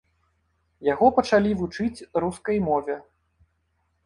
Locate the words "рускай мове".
2.25-2.95